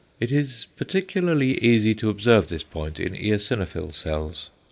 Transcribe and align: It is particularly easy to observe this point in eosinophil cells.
It 0.19 0.31
is 0.31 0.65
particularly 0.77 1.63
easy 1.63 1.93
to 1.93 2.09
observe 2.09 2.49
this 2.49 2.63
point 2.63 2.99
in 2.99 3.13
eosinophil 3.13 3.93
cells. 3.93 4.49